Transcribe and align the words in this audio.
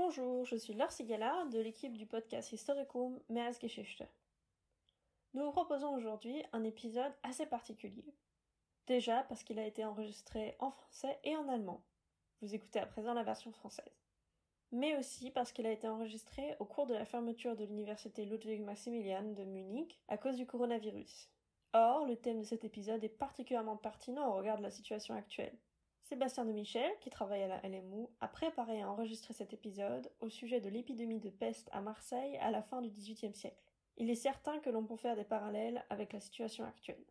Bonjour, 0.00 0.44
je 0.44 0.54
suis 0.54 0.74
Laure 0.74 0.92
Sigala 0.92 1.44
de 1.46 1.58
l'équipe 1.58 1.92
du 1.92 2.06
podcast 2.06 2.52
Historicum 2.52 3.18
Meeresgeschichte. 3.28 4.04
Nous 5.34 5.44
vous 5.44 5.50
proposons 5.50 5.92
aujourd'hui 5.92 6.40
un 6.52 6.62
épisode 6.62 7.12
assez 7.24 7.46
particulier. 7.46 8.04
Déjà 8.86 9.24
parce 9.24 9.42
qu'il 9.42 9.58
a 9.58 9.66
été 9.66 9.84
enregistré 9.84 10.54
en 10.60 10.70
français 10.70 11.18
et 11.24 11.34
en 11.34 11.48
allemand. 11.48 11.82
Vous 12.40 12.54
écoutez 12.54 12.78
à 12.78 12.86
présent 12.86 13.12
la 13.12 13.24
version 13.24 13.50
française. 13.50 13.98
Mais 14.70 14.96
aussi 14.96 15.32
parce 15.32 15.50
qu'il 15.50 15.66
a 15.66 15.72
été 15.72 15.88
enregistré 15.88 16.54
au 16.60 16.64
cours 16.64 16.86
de 16.86 16.94
la 16.94 17.04
fermeture 17.04 17.56
de 17.56 17.64
l'université 17.64 18.24
Ludwig 18.24 18.62
Maximilian 18.62 19.32
de 19.32 19.42
Munich 19.42 19.98
à 20.06 20.16
cause 20.16 20.36
du 20.36 20.46
coronavirus. 20.46 21.28
Or, 21.72 22.06
le 22.06 22.14
thème 22.14 22.38
de 22.38 22.46
cet 22.46 22.62
épisode 22.62 23.02
est 23.02 23.08
particulièrement 23.08 23.76
pertinent 23.76 24.28
au 24.28 24.36
regard 24.36 24.58
de 24.58 24.62
la 24.62 24.70
situation 24.70 25.16
actuelle. 25.16 25.58
Sébastien 26.08 26.46
de 26.46 26.52
Michel, 26.52 26.90
qui 27.02 27.10
travaille 27.10 27.42
à 27.42 27.48
la 27.48 27.68
LMU, 27.68 28.06
a 28.20 28.28
préparé 28.28 28.78
et 28.78 28.84
enregistré 28.84 29.34
cet 29.34 29.52
épisode 29.52 30.10
au 30.20 30.30
sujet 30.30 30.58
de 30.58 30.70
l'épidémie 30.70 31.20
de 31.20 31.28
peste 31.28 31.68
à 31.70 31.82
Marseille 31.82 32.38
à 32.38 32.50
la 32.50 32.62
fin 32.62 32.80
du 32.80 32.88
XVIIIe 32.88 33.34
siècle. 33.34 33.62
Il 33.98 34.08
est 34.08 34.14
certain 34.14 34.58
que 34.60 34.70
l'on 34.70 34.86
peut 34.86 34.96
faire 34.96 35.16
des 35.16 35.24
parallèles 35.24 35.84
avec 35.90 36.14
la 36.14 36.20
situation 36.20 36.64
actuelle. 36.64 37.04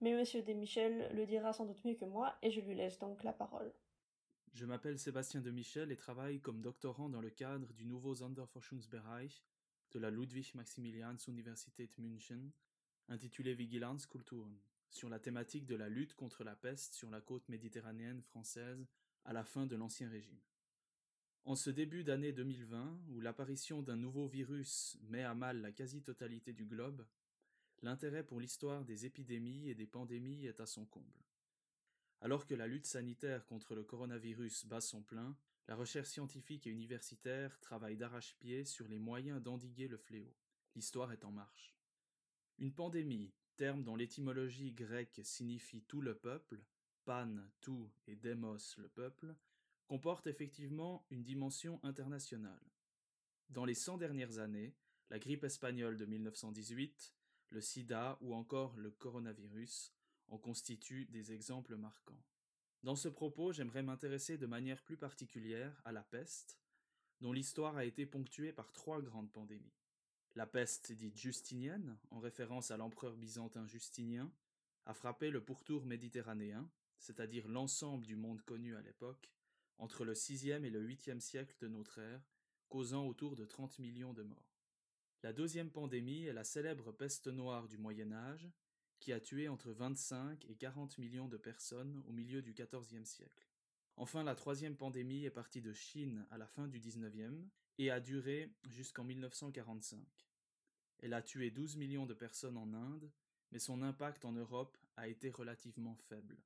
Mais 0.00 0.14
monsieur 0.14 0.42
de 0.42 0.54
Michel 0.54 1.14
le 1.14 1.26
dira 1.26 1.52
sans 1.52 1.66
doute 1.66 1.84
mieux 1.84 1.96
que 1.96 2.06
moi, 2.06 2.38
et 2.40 2.50
je 2.50 2.62
lui 2.62 2.74
laisse 2.74 2.98
donc 2.98 3.22
la 3.22 3.34
parole. 3.34 3.70
Je 4.54 4.64
m'appelle 4.64 4.98
Sébastien 4.98 5.42
de 5.42 5.50
Michel 5.50 5.92
et 5.92 5.96
travaille 5.96 6.40
comme 6.40 6.62
doctorant 6.62 7.10
dans 7.10 7.20
le 7.20 7.28
cadre 7.28 7.74
du 7.74 7.84
nouveau 7.84 8.14
Sonderforschungsbereich 8.14 9.44
de 9.90 9.98
la 9.98 10.08
Ludwig-Maximilians-Universität 10.08 11.98
München, 11.98 12.50
intitulé 13.10 13.52
Vigilanzkulturen 13.52 14.58
sur 14.90 15.08
la 15.08 15.18
thématique 15.18 15.66
de 15.66 15.74
la 15.74 15.88
lutte 15.88 16.14
contre 16.14 16.44
la 16.44 16.54
peste 16.54 16.94
sur 16.94 17.10
la 17.10 17.20
côte 17.20 17.48
méditerranéenne 17.48 18.22
française 18.22 18.86
à 19.24 19.32
la 19.32 19.44
fin 19.44 19.66
de 19.66 19.76
l'Ancien 19.76 20.08
Régime. 20.08 20.40
En 21.44 21.54
ce 21.54 21.70
début 21.70 22.04
d'année 22.04 22.32
2020, 22.32 23.00
où 23.08 23.20
l'apparition 23.20 23.82
d'un 23.82 23.96
nouveau 23.96 24.26
virus 24.26 24.98
met 25.02 25.24
à 25.24 25.34
mal 25.34 25.62
la 25.62 25.72
quasi-totalité 25.72 26.52
du 26.52 26.66
globe, 26.66 27.06
l'intérêt 27.82 28.22
pour 28.22 28.40
l'histoire 28.40 28.84
des 28.84 29.06
épidémies 29.06 29.68
et 29.70 29.74
des 29.74 29.86
pandémies 29.86 30.46
est 30.46 30.60
à 30.60 30.66
son 30.66 30.84
comble. 30.84 31.24
Alors 32.20 32.46
que 32.46 32.54
la 32.54 32.66
lutte 32.66 32.86
sanitaire 32.86 33.46
contre 33.46 33.74
le 33.74 33.84
coronavirus 33.84 34.66
bat 34.66 34.80
son 34.80 35.02
plein, 35.02 35.36
la 35.68 35.76
recherche 35.76 36.08
scientifique 36.08 36.66
et 36.66 36.70
universitaire 36.70 37.60
travaille 37.60 37.96
d'arrache-pied 37.96 38.64
sur 38.64 38.88
les 38.88 38.98
moyens 38.98 39.42
d'endiguer 39.42 39.86
le 39.86 39.98
fléau. 39.98 40.34
L'histoire 40.74 41.12
est 41.12 41.24
en 41.24 41.30
marche. 41.30 41.74
Une 42.58 42.74
pandémie, 42.74 43.32
terme 43.58 43.82
dont 43.82 43.96
l'étymologie 43.96 44.70
grecque 44.70 45.20
signifie 45.24 45.82
tout 45.82 46.00
le 46.00 46.14
peuple, 46.14 46.60
pan, 47.04 47.36
tout 47.60 47.90
et 48.06 48.14
demos, 48.14 48.76
le 48.78 48.88
peuple, 48.88 49.34
comporte 49.88 50.28
effectivement 50.28 51.04
une 51.10 51.24
dimension 51.24 51.80
internationale. 51.82 52.62
Dans 53.50 53.64
les 53.64 53.74
cent 53.74 53.98
dernières 53.98 54.38
années, 54.38 54.76
la 55.10 55.18
grippe 55.18 55.42
espagnole 55.42 55.96
de 55.96 56.06
1918, 56.06 57.14
le 57.50 57.60
sida 57.60 58.16
ou 58.20 58.32
encore 58.32 58.76
le 58.76 58.92
coronavirus 58.92 59.92
en 60.28 60.38
constituent 60.38 61.06
des 61.06 61.32
exemples 61.32 61.76
marquants. 61.76 62.22
Dans 62.84 62.96
ce 62.96 63.08
propos, 63.08 63.52
j'aimerais 63.52 63.82
m'intéresser 63.82 64.38
de 64.38 64.46
manière 64.46 64.82
plus 64.84 64.96
particulière 64.96 65.82
à 65.84 65.90
la 65.90 66.04
peste, 66.04 66.60
dont 67.20 67.32
l'histoire 67.32 67.76
a 67.76 67.84
été 67.84 68.06
ponctuée 68.06 68.52
par 68.52 68.70
trois 68.72 69.02
grandes 69.02 69.32
pandémies. 69.32 69.74
La 70.34 70.46
peste 70.46 70.92
dite 70.92 71.16
justinienne, 71.16 71.98
en 72.10 72.20
référence 72.20 72.70
à 72.70 72.76
l'empereur 72.76 73.16
byzantin 73.16 73.66
Justinien, 73.66 74.30
a 74.86 74.94
frappé 74.94 75.30
le 75.30 75.44
pourtour 75.44 75.84
méditerranéen, 75.84 76.70
c'est-à-dire 76.98 77.48
l'ensemble 77.48 78.06
du 78.06 78.16
monde 78.16 78.42
connu 78.42 78.76
à 78.76 78.82
l'époque, 78.82 79.32
entre 79.78 80.04
le 80.04 80.12
VIe 80.12 80.50
et 80.50 80.70
le 80.70 80.80
VIIIe 80.80 81.20
siècle 81.20 81.56
de 81.60 81.68
notre 81.68 81.98
ère, 81.98 82.22
causant 82.68 83.06
autour 83.06 83.36
de 83.36 83.44
30 83.44 83.78
millions 83.78 84.12
de 84.12 84.22
morts. 84.22 84.58
La 85.22 85.32
deuxième 85.32 85.70
pandémie 85.70 86.24
est 86.24 86.32
la 86.32 86.44
célèbre 86.44 86.92
peste 86.92 87.26
noire 87.26 87.66
du 87.66 87.78
Moyen 87.78 88.12
Âge, 88.12 88.48
qui 89.00 89.12
a 89.12 89.20
tué 89.20 89.48
entre 89.48 89.72
25 89.72 90.44
et 90.48 90.56
40 90.56 90.98
millions 90.98 91.28
de 91.28 91.36
personnes 91.36 92.02
au 92.06 92.12
milieu 92.12 92.42
du 92.42 92.52
XIVe 92.52 93.04
siècle. 93.04 93.47
Enfin, 94.00 94.22
la 94.22 94.36
troisième 94.36 94.76
pandémie 94.76 95.24
est 95.24 95.30
partie 95.30 95.60
de 95.60 95.72
Chine 95.72 96.24
à 96.30 96.38
la 96.38 96.46
fin 96.46 96.68
du 96.68 96.78
XIXe 96.78 97.34
et 97.78 97.90
a 97.90 97.98
duré 97.98 98.54
jusqu'en 98.68 99.02
1945. 99.02 99.98
Elle 101.00 101.14
a 101.14 101.20
tué 101.20 101.50
12 101.50 101.74
millions 101.74 102.06
de 102.06 102.14
personnes 102.14 102.56
en 102.56 102.72
Inde, 102.74 103.10
mais 103.50 103.58
son 103.58 103.82
impact 103.82 104.24
en 104.24 104.30
Europe 104.30 104.78
a 104.96 105.08
été 105.08 105.30
relativement 105.30 105.96
faible. 105.96 106.38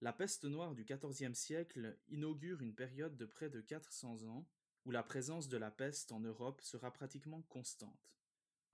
La 0.00 0.12
peste 0.12 0.44
noire 0.44 0.76
du 0.76 0.84
XIVe 0.84 1.34
siècle 1.34 1.98
inaugure 2.06 2.62
une 2.62 2.76
période 2.76 3.16
de 3.16 3.26
près 3.26 3.50
de 3.50 3.60
400 3.60 4.22
ans 4.28 4.48
où 4.84 4.92
la 4.92 5.02
présence 5.02 5.48
de 5.48 5.56
la 5.56 5.72
peste 5.72 6.12
en 6.12 6.20
Europe 6.20 6.60
sera 6.60 6.92
pratiquement 6.92 7.42
constante. 7.48 8.14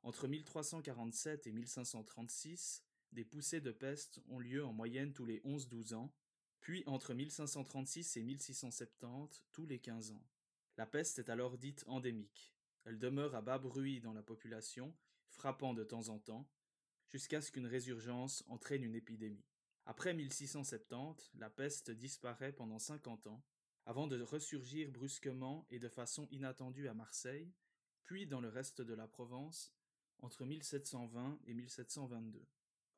Entre 0.03 0.29
1347 0.29 1.47
et 1.47 1.53
1536, 1.53 2.85
des 3.13 3.25
poussées 3.25 3.63
de 3.63 3.73
peste 3.73 4.21
ont 4.29 4.41
lieu 4.41 4.63
en 4.63 4.75
moyenne 4.75 5.15
tous 5.15 5.25
les 5.25 5.41
11-12 5.41 5.95
ans, 5.95 6.15
puis 6.63 6.85
entre 6.87 7.13
1536 7.13 8.17
et 8.17 8.23
1670 8.23 9.45
tous 9.53 9.67
les 9.67 9.81
15 9.81 10.13
ans. 10.13 10.25
La 10.77 10.87
peste 10.87 11.19
est 11.19 11.29
alors 11.29 11.59
dite 11.59 11.85
endémique. 11.89 12.55
Elle 12.85 13.01
demeure 13.01 13.35
à 13.35 13.43
bas 13.43 13.59
bruit 13.59 14.01
dans 14.01 14.13
la 14.13 14.23
population, 14.23 14.95
frappant 15.29 15.75
de 15.75 15.83
temps 15.83 16.09
en 16.09 16.21
temps, 16.21 16.49
jusqu'à 17.09 17.41
ce 17.43 17.51
qu'une 17.51 17.67
résurgence 17.67 18.45
entraîne 18.47 18.85
une 18.85 18.95
épidémie. 18.95 19.45
Après 19.87 20.15
1670, 20.15 21.33
la 21.35 21.51
peste 21.51 21.91
disparaît 21.91 22.53
pendant 22.53 22.79
50 22.79 23.27
ans, 23.27 23.45
avant 23.85 24.07
de 24.07 24.23
ressurgir 24.23 24.89
brusquement 24.93 25.67
et 25.69 25.81
de 25.81 25.89
façon 25.89 26.29
inattendue 26.31 26.87
à 26.87 26.95
Marseille, 26.95 27.53
puis 28.05 28.29
dans 28.29 28.41
le 28.41 28.49
reste 28.49 28.81
de 28.81 28.95
la 28.95 29.09
Provence, 29.09 29.75
entre 30.21 30.45
1720 30.45 31.41
et 31.45 31.55
1722. 31.55 32.47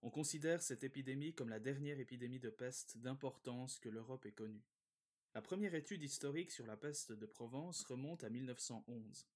On 0.05 0.11
considère 0.11 0.63
cette 0.63 0.85
épidémie 0.85 1.33
comme 1.33 1.49
la 1.49 1.59
dernière 1.59 1.99
épidémie 1.99 2.39
de 2.39 2.51
peste 2.51 2.99
d'importance 2.99 3.79
que 3.79 3.89
l'Europe 3.89 4.27
ait 4.27 4.33
connue. 4.33 4.69
La 5.35 5.41
première 5.41 5.75
étude 5.75 6.03
historique 6.03 6.51
sur 6.51 6.67
la 6.67 6.77
peste 6.77 7.13
de 7.13 7.25
Provence 7.25 7.83
remonte 7.85 8.23
à 8.23 8.29
1911 8.29 9.27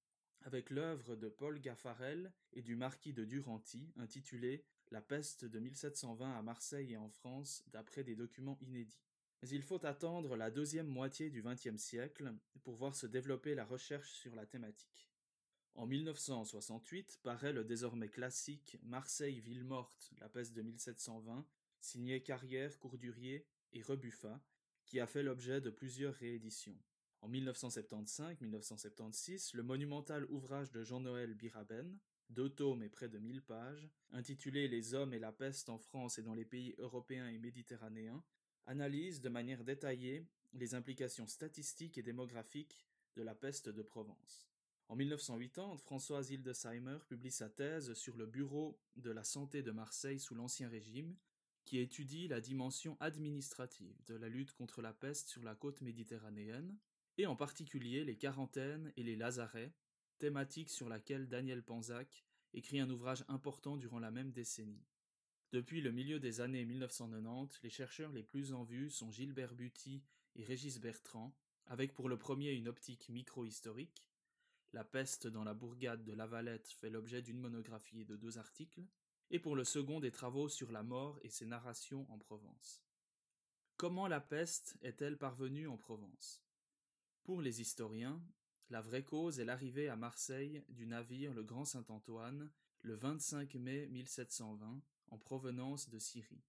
avec 0.43 0.69
l'œuvre 0.69 1.15
de 1.15 1.27
Paul 1.27 1.59
Gaffarel 1.59 2.31
et 2.53 2.61
du 2.61 2.75
marquis 2.75 3.13
de 3.13 3.25
Duranty 3.25 3.91
intitulée 3.97 4.63
La 4.91 5.01
peste 5.01 5.43
de 5.43 5.57
1720 5.57 6.37
à 6.37 6.41
Marseille 6.43 6.93
et 6.93 6.97
en 6.97 7.09
France 7.09 7.63
d'après 7.73 8.03
des 8.03 8.15
documents 8.15 8.59
inédits. 8.61 9.01
Mais 9.41 9.49
il 9.49 9.63
faut 9.63 9.83
attendre 9.83 10.35
la 10.35 10.51
deuxième 10.51 10.87
moitié 10.87 11.31
du 11.31 11.41
XXe 11.41 11.77
siècle 11.77 12.31
pour 12.61 12.75
voir 12.75 12.93
se 12.95 13.07
développer 13.07 13.55
la 13.55 13.65
recherche 13.65 14.11
sur 14.11 14.35
la 14.35 14.45
thématique. 14.45 15.09
En 15.75 15.85
1968 15.85 17.19
paraît 17.23 17.53
le 17.53 17.63
désormais 17.63 18.09
classique 18.09 18.77
Marseille 18.83 19.39
ville 19.39 19.63
morte, 19.63 20.11
la 20.19 20.29
peste 20.29 20.53
de 20.53 20.61
1720, 20.61 21.45
signé 21.79 22.21
Carrière, 22.21 22.77
Courdurier 22.79 23.47
et 23.73 23.81
Rebuffat, 23.81 24.41
qui 24.85 24.99
a 24.99 25.07
fait 25.07 25.23
l'objet 25.23 25.61
de 25.61 25.69
plusieurs 25.69 26.15
rééditions. 26.15 26.77
En 27.21 27.29
1975-1976, 27.29 29.55
le 29.55 29.63
monumental 29.63 30.25
ouvrage 30.25 30.71
de 30.71 30.83
Jean-Noël 30.83 31.33
Biraben, 31.33 31.97
deux 32.29 32.49
tomes 32.49 32.83
et 32.83 32.89
près 32.89 33.09
de 33.09 33.17
mille 33.17 33.41
pages, 33.41 33.89
intitulé 34.11 34.67
Les 34.67 34.93
hommes 34.93 35.13
et 35.13 35.19
la 35.19 35.31
peste 35.31 35.69
en 35.69 35.77
France 35.77 36.17
et 36.17 36.23
dans 36.23 36.33
les 36.33 36.45
pays 36.45 36.75
européens 36.77 37.27
et 37.27 37.37
méditerranéens, 37.37 38.23
analyse 38.65 39.21
de 39.21 39.29
manière 39.29 39.63
détaillée 39.63 40.27
les 40.53 40.75
implications 40.75 41.27
statistiques 41.27 41.97
et 41.97 42.03
démographiques 42.03 42.85
de 43.15 43.23
la 43.23 43.35
peste 43.35 43.69
de 43.69 43.81
Provence. 43.81 44.48
En 44.89 44.95
1980, 44.95 45.77
Françoise 45.77 46.31
Hildesheimer 46.31 46.97
publie 47.07 47.29
sa 47.29 47.47
thèse 47.47 47.93
sur 47.93 48.17
le 48.17 48.25
Bureau 48.25 48.81
de 48.95 49.11
la 49.11 49.23
santé 49.23 49.61
de 49.61 49.69
Marseille 49.69 50.19
sous 50.19 50.33
l'Ancien 50.33 50.67
Régime, 50.67 51.15
qui 51.63 51.77
étudie 51.77 52.27
la 52.27 52.41
dimension 52.41 52.97
administrative 52.99 53.95
de 54.07 54.15
la 54.15 54.29
lutte 54.29 54.51
contre 54.51 54.81
la 54.81 54.91
peste 54.91 55.27
sur 55.27 55.43
la 55.43 55.53
côte 55.53 55.81
méditerranéenne, 55.81 56.75
et 57.19 57.27
en 57.27 57.35
particulier 57.35 58.03
les 58.03 58.17
quarantaines 58.17 58.91
et 58.97 59.03
les 59.03 59.15
lazarets, 59.15 59.75
thématique 60.17 60.71
sur 60.71 60.89
laquelle 60.89 61.29
Daniel 61.29 61.61
Panzac 61.61 62.25
écrit 62.55 62.79
un 62.79 62.89
ouvrage 62.89 63.23
important 63.27 63.77
durant 63.77 63.99
la 63.99 64.09
même 64.09 64.31
décennie. 64.31 64.87
Depuis 65.51 65.81
le 65.81 65.91
milieu 65.91 66.19
des 66.19 66.41
années 66.41 66.65
1990, 66.65 67.59
les 67.61 67.69
chercheurs 67.69 68.11
les 68.11 68.23
plus 68.23 68.53
en 68.53 68.63
vue 68.63 68.89
sont 68.89 69.11
Gilbert 69.11 69.53
Buty 69.53 70.01
et 70.35 70.43
Régis 70.43 70.79
Bertrand, 70.79 71.35
avec 71.67 71.93
pour 71.93 72.09
le 72.09 72.17
premier 72.17 72.53
une 72.53 72.67
optique 72.67 73.09
micro-historique. 73.09 74.08
La 74.73 74.83
peste 74.83 75.27
dans 75.27 75.43
la 75.43 75.53
bourgade 75.53 76.03
de 76.03 76.13
Lavalette 76.13 76.67
fait 76.67 76.89
l'objet 76.89 77.21
d'une 77.21 77.39
monographie 77.39 78.01
et 78.01 78.05
de 78.05 78.15
deux 78.15 78.37
articles, 78.37 78.85
et 79.31 79.39
pour 79.39 79.55
le 79.55 79.63
second 79.63 79.99
des 79.99 80.11
travaux 80.11 80.49
sur 80.49 80.71
la 80.71 80.83
mort 80.83 81.19
et 81.23 81.29
ses 81.29 81.45
narrations 81.45 82.05
en 82.11 82.17
Provence. 82.17 82.83
Comment 83.77 84.07
la 84.07 84.19
peste 84.19 84.77
est-elle 84.81 85.17
parvenue 85.17 85.67
en 85.67 85.77
Provence? 85.77 86.43
Pour 87.23 87.41
les 87.41 87.61
historiens, 87.61 88.21
la 88.69 88.81
vraie 88.81 89.03
cause 89.03 89.39
est 89.39 89.45
l'arrivée 89.45 89.89
à 89.89 89.95
Marseille 89.95 90.63
du 90.69 90.85
navire 90.85 91.33
le 91.33 91.43
Grand 91.43 91.65
Saint-Antoine 91.65 92.51
le 92.81 92.93
25 92.93 93.55
mai 93.55 93.87
1720 93.87 94.81
en 95.07 95.17
provenance 95.17 95.89
de 95.89 95.97
Syrie. 95.97 96.43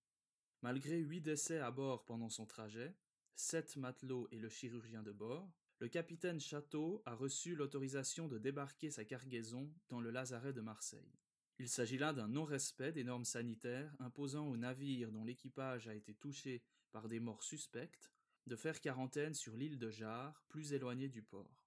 Malgré 0.63 0.99
huit 0.99 1.23
décès 1.23 1.59
à 1.59 1.71
bord 1.71 2.05
pendant 2.05 2.29
son 2.29 2.45
trajet, 2.45 2.95
sept 3.35 3.77
matelots 3.77 4.29
et 4.31 4.39
le 4.39 4.51
chirurgien 4.51 5.03
de 5.03 5.13
bord, 5.13 5.51
le 5.81 5.89
capitaine 5.89 6.41
Château 6.41 7.03
a 7.07 7.15
reçu 7.15 7.55
l'autorisation 7.55 8.29
de 8.29 8.37
débarquer 8.37 8.91
sa 8.91 9.07
cargaison 9.07 9.73
dans 9.89 10.01
le 10.01 10.11
lazaret 10.11 10.53
de 10.53 10.61
Marseille. 10.61 11.19
Il 11.59 11.71
s'agit 11.71 11.97
là 11.97 12.13
d'un 12.13 12.29
non-respect 12.29 12.93
des 12.93 13.03
normes 13.03 13.25
sanitaires 13.25 13.91
imposant 13.99 14.47
aux 14.47 14.59
navires 14.59 15.11
dont 15.11 15.25
l'équipage 15.25 15.89
a 15.89 15.95
été 15.95 16.15
touché 16.15 16.63
par 16.93 17.09
des 17.09 17.19
morts 17.19 17.43
suspectes 17.43 18.13
de 18.47 18.57
faire 18.57 18.81
quarantaine 18.81 19.33
sur 19.33 19.57
l'île 19.57 19.79
de 19.79 19.89
Jarre, 19.89 20.45
plus 20.49 20.75
éloignée 20.75 21.09
du 21.09 21.23
port. 21.23 21.65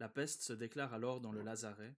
La 0.00 0.08
peste 0.08 0.42
se 0.42 0.52
déclare 0.52 0.92
alors 0.92 1.20
dans 1.20 1.32
le 1.32 1.42
lazaret, 1.42 1.94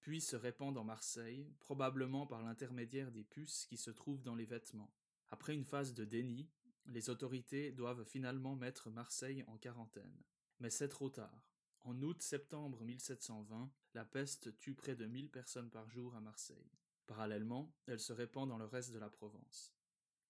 puis 0.00 0.20
se 0.20 0.34
répand 0.34 0.74
dans 0.74 0.84
Marseille, 0.84 1.48
probablement 1.60 2.26
par 2.26 2.42
l'intermédiaire 2.42 3.12
des 3.12 3.24
puces 3.24 3.66
qui 3.66 3.76
se 3.76 3.90
trouvent 3.92 4.24
dans 4.24 4.34
les 4.34 4.46
vêtements. 4.46 4.92
Après 5.30 5.54
une 5.54 5.64
phase 5.64 5.94
de 5.94 6.04
déni, 6.04 6.50
les 6.86 7.08
autorités 7.08 7.70
doivent 7.70 8.04
finalement 8.04 8.56
mettre 8.56 8.90
Marseille 8.90 9.44
en 9.46 9.56
quarantaine. 9.58 10.24
Mais 10.60 10.70
c'est 10.70 10.88
trop 10.88 11.10
tard. 11.10 11.50
En 11.80 12.00
août-septembre 12.02 12.82
1720, 12.84 13.70
la 13.94 14.04
peste 14.04 14.58
tue 14.58 14.74
près 14.74 14.96
de 14.96 15.06
1000 15.06 15.30
personnes 15.30 15.70
par 15.70 15.88
jour 15.88 16.14
à 16.14 16.20
Marseille. 16.20 16.70
Parallèlement, 17.06 17.74
elle 17.86 18.00
se 18.00 18.12
répand 18.12 18.48
dans 18.48 18.56
le 18.56 18.64
reste 18.64 18.92
de 18.92 18.98
la 18.98 19.10
Provence. 19.10 19.74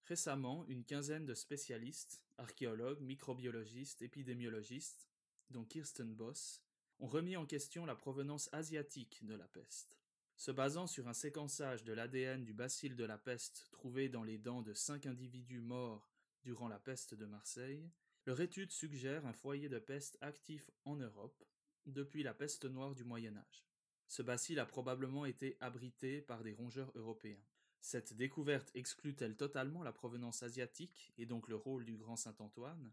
Récemment, 0.06 0.66
une 0.66 0.84
quinzaine 0.84 1.24
de 1.24 1.34
spécialistes, 1.34 2.22
archéologues, 2.36 3.00
microbiologistes, 3.00 4.02
épidémiologistes, 4.02 5.08
dont 5.50 5.64
Kirsten 5.64 6.12
Boss, 6.14 6.62
ont 6.98 7.06
remis 7.06 7.36
en 7.36 7.46
question 7.46 7.86
la 7.86 7.94
provenance 7.94 8.48
asiatique 8.52 9.24
de 9.24 9.34
la 9.34 9.46
peste. 9.46 9.98
Se 10.36 10.50
basant 10.50 10.86
sur 10.86 11.08
un 11.08 11.14
séquençage 11.14 11.84
de 11.84 11.92
l'ADN 11.92 12.44
du 12.44 12.52
bacille 12.52 12.96
de 12.96 13.04
la 13.04 13.18
peste 13.18 13.68
trouvé 13.70 14.08
dans 14.08 14.24
les 14.24 14.38
dents 14.38 14.62
de 14.62 14.74
cinq 14.74 15.06
individus 15.06 15.60
morts 15.60 16.10
durant 16.42 16.68
la 16.68 16.78
peste 16.78 17.14
de 17.14 17.24
Marseille, 17.24 17.88
leur 18.26 18.40
étude 18.40 18.72
suggère 18.72 19.26
un 19.26 19.32
foyer 19.32 19.68
de 19.68 19.78
peste 19.78 20.16
actif 20.20 20.70
en 20.84 20.96
Europe 20.96 21.44
depuis 21.86 22.22
la 22.22 22.32
peste 22.32 22.64
noire 22.64 22.94
du 22.94 23.04
Moyen 23.04 23.36
Âge. 23.36 23.66
Ce 24.08 24.22
bacille 24.22 24.58
a 24.58 24.66
probablement 24.66 25.26
été 25.26 25.56
abrité 25.60 26.22
par 26.22 26.42
des 26.42 26.52
rongeurs 26.52 26.92
européens. 26.94 27.42
Cette 27.80 28.14
découverte 28.14 28.70
exclut-elle 28.74 29.36
totalement 29.36 29.82
la 29.82 29.92
provenance 29.92 30.42
asiatique 30.42 31.12
et 31.18 31.26
donc 31.26 31.48
le 31.48 31.56
rôle 31.56 31.84
du 31.84 31.96
grand 31.96 32.16
Saint-Antoine? 32.16 32.92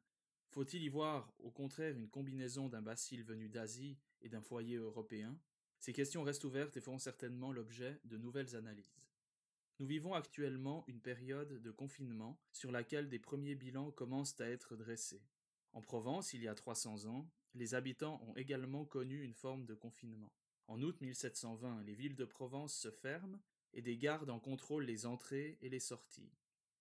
Faut-il 0.49 0.83
y 0.83 0.89
voir 0.89 1.33
au 1.39 1.49
contraire 1.49 1.95
une 1.95 2.09
combinaison 2.09 2.67
d'un 2.67 2.81
bacille 2.81 3.21
venu 3.21 3.47
d'Asie 3.47 3.97
et 4.21 4.27
d'un 4.27 4.41
foyer 4.41 4.75
européen? 4.75 5.37
Ces 5.79 5.93
questions 5.93 6.23
restent 6.23 6.43
ouvertes 6.43 6.75
et 6.75 6.81
feront 6.81 6.99
certainement 6.99 7.53
l'objet 7.53 8.01
de 8.03 8.17
nouvelles 8.17 8.55
analyses. 8.57 9.10
Nous 9.81 9.87
vivons 9.87 10.13
actuellement 10.13 10.85
une 10.87 11.01
période 11.01 11.59
de 11.59 11.71
confinement 11.71 12.39
sur 12.51 12.71
laquelle 12.71 13.09
des 13.09 13.17
premiers 13.17 13.55
bilans 13.55 13.89
commencent 13.89 14.39
à 14.39 14.47
être 14.47 14.75
dressés. 14.75 15.23
En 15.73 15.81
Provence, 15.81 16.33
il 16.33 16.43
y 16.43 16.47
a 16.47 16.53
300 16.53 17.07
ans, 17.07 17.27
les 17.55 17.73
habitants 17.73 18.21
ont 18.27 18.35
également 18.35 18.85
connu 18.85 19.23
une 19.23 19.33
forme 19.33 19.65
de 19.65 19.73
confinement. 19.73 20.31
En 20.67 20.83
août 20.83 21.01
1720, 21.01 21.81
les 21.81 21.95
villes 21.95 22.15
de 22.15 22.25
Provence 22.25 22.75
se 22.75 22.91
ferment 22.91 23.39
et 23.73 23.81
des 23.81 23.97
gardes 23.97 24.29
en 24.29 24.39
contrôlent 24.39 24.85
les 24.85 25.07
entrées 25.07 25.57
et 25.61 25.69
les 25.69 25.79
sorties. 25.79 26.31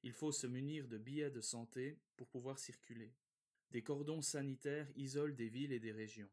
Il 0.02 0.12
faut 0.12 0.30
se 0.30 0.46
munir 0.46 0.86
de 0.86 0.98
billets 0.98 1.30
de 1.30 1.40
santé 1.40 1.98
pour 2.18 2.28
pouvoir 2.28 2.58
circuler. 2.58 3.14
Des 3.70 3.82
cordons 3.82 4.20
sanitaires 4.20 4.92
isolent 4.94 5.34
des 5.36 5.48
villes 5.48 5.72
et 5.72 5.80
des 5.80 5.92
régions. 5.92 6.28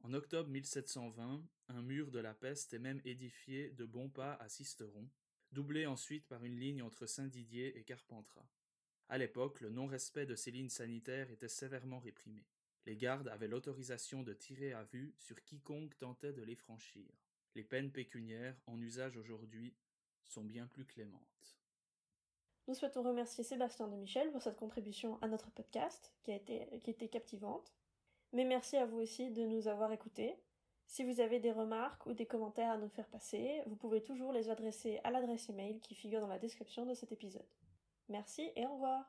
En 0.00 0.14
octobre 0.14 0.48
1720, 0.48 1.46
un 1.68 1.82
mur 1.82 2.10
de 2.10 2.18
la 2.18 2.32
peste 2.32 2.72
est 2.72 2.78
même 2.78 3.02
édifié 3.04 3.72
de 3.72 3.84
bons 3.84 4.08
pas 4.08 4.36
à 4.36 4.48
Sisteron, 4.48 5.06
doublé 5.52 5.86
ensuite 5.86 6.26
par 6.26 6.44
une 6.44 6.58
ligne 6.58 6.82
entre 6.82 7.06
Saint-Didier 7.06 7.78
et 7.78 7.84
Carpentras. 7.84 8.48
À 9.08 9.18
l'époque, 9.18 9.60
le 9.60 9.70
non-respect 9.70 10.26
de 10.26 10.34
ces 10.34 10.50
lignes 10.50 10.68
sanitaires 10.68 11.30
était 11.30 11.48
sévèrement 11.48 11.98
réprimé. 11.98 12.44
Les 12.84 12.96
gardes 12.96 13.28
avaient 13.28 13.48
l'autorisation 13.48 14.22
de 14.22 14.34
tirer 14.34 14.72
à 14.72 14.84
vue 14.84 15.14
sur 15.18 15.42
quiconque 15.44 15.96
tentait 15.98 16.32
de 16.32 16.42
les 16.42 16.56
franchir. 16.56 17.06
Les 17.54 17.64
peines 17.64 17.90
pécuniaires, 17.90 18.60
en 18.66 18.80
usage 18.80 19.16
aujourd'hui, 19.16 19.74
sont 20.24 20.44
bien 20.44 20.66
plus 20.66 20.84
clémentes. 20.84 21.58
Nous 22.66 22.74
souhaitons 22.74 23.02
remercier 23.02 23.44
Sébastien 23.44 23.88
de 23.88 23.96
Michel 23.96 24.30
pour 24.30 24.42
cette 24.42 24.58
contribution 24.58 25.18
à 25.22 25.28
notre 25.28 25.50
podcast, 25.50 26.14
qui 26.22 26.32
a 26.32 26.36
été, 26.36 27.08
captivante. 27.08 27.72
Mais 28.34 28.44
merci 28.44 28.76
à 28.76 28.84
vous 28.84 28.98
aussi 28.98 29.30
de 29.30 29.46
nous 29.46 29.68
avoir 29.68 29.90
écoutés. 29.90 30.36
Si 30.88 31.04
vous 31.04 31.20
avez 31.20 31.38
des 31.38 31.52
remarques 31.52 32.06
ou 32.06 32.14
des 32.14 32.24
commentaires 32.24 32.72
à 32.72 32.78
nous 32.78 32.88
faire 32.88 33.06
passer, 33.08 33.62
vous 33.66 33.76
pouvez 33.76 34.02
toujours 34.02 34.32
les 34.32 34.48
adresser 34.48 35.00
à 35.04 35.10
l'adresse 35.10 35.50
email 35.50 35.78
qui 35.80 35.94
figure 35.94 36.22
dans 36.22 36.26
la 36.26 36.38
description 36.38 36.86
de 36.86 36.94
cet 36.94 37.12
épisode. 37.12 37.46
Merci 38.08 38.50
et 38.56 38.66
au 38.66 38.72
revoir. 38.72 39.04